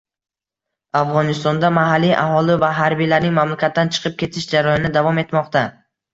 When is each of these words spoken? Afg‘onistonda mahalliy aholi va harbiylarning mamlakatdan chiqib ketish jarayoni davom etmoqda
Afg‘onistonda 1.01 1.69
mahalliy 1.75 2.13
aholi 2.21 2.55
va 2.65 2.71
harbiylarning 2.79 3.37
mamlakatdan 3.37 3.93
chiqib 3.99 4.19
ketish 4.25 4.51
jarayoni 4.57 4.95
davom 4.99 5.23
etmoqda 5.27 5.65